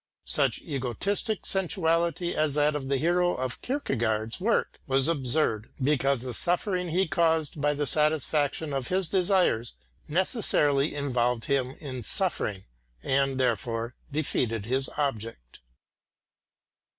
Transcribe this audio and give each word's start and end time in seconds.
Such 0.25 0.61
egotistic 0.63 1.45
sensuality 1.45 2.33
as 2.33 2.55
that 2.55 2.75
of 2.75 2.89
the 2.89 2.97
hero 2.97 3.35
of 3.35 3.61
Kierkegaard's 3.61 4.39
work 4.41 4.79
was 4.87 5.07
absurd 5.07 5.69
because 5.79 6.23
the 6.23 6.33
suffering 6.33 6.87
he 6.89 7.07
caused 7.07 7.61
by 7.61 7.75
the 7.75 7.85
satisfaction 7.85 8.73
of 8.73 8.87
his 8.87 9.07
desires 9.07 9.75
necessarily 10.07 10.95
involved 10.95 11.45
him 11.45 11.75
in 11.79 12.01
suffering 12.01 12.63
and, 13.03 13.39
therefore, 13.39 13.93
defeated 14.11 14.65
his 14.65 14.89
object. 14.97 15.59